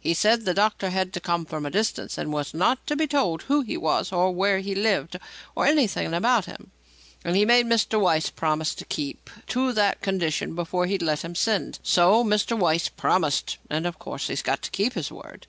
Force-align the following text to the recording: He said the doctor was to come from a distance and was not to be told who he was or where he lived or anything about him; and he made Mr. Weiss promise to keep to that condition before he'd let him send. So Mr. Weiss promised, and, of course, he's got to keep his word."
He 0.00 0.14
said 0.14 0.44
the 0.46 0.52
doctor 0.52 0.90
was 0.90 1.06
to 1.12 1.20
come 1.20 1.44
from 1.44 1.64
a 1.64 1.70
distance 1.70 2.18
and 2.18 2.32
was 2.32 2.52
not 2.52 2.84
to 2.88 2.96
be 2.96 3.06
told 3.06 3.42
who 3.42 3.60
he 3.60 3.76
was 3.76 4.10
or 4.10 4.32
where 4.32 4.58
he 4.58 4.74
lived 4.74 5.16
or 5.54 5.64
anything 5.64 6.12
about 6.12 6.46
him; 6.46 6.72
and 7.24 7.36
he 7.36 7.44
made 7.44 7.66
Mr. 7.66 8.00
Weiss 8.00 8.30
promise 8.30 8.74
to 8.74 8.84
keep 8.84 9.30
to 9.46 9.72
that 9.74 10.00
condition 10.02 10.56
before 10.56 10.86
he'd 10.86 11.02
let 11.02 11.24
him 11.24 11.36
send. 11.36 11.78
So 11.84 12.24
Mr. 12.24 12.58
Weiss 12.58 12.88
promised, 12.88 13.58
and, 13.70 13.86
of 13.86 14.00
course, 14.00 14.26
he's 14.26 14.42
got 14.42 14.60
to 14.62 14.72
keep 14.72 14.94
his 14.94 15.12
word." 15.12 15.46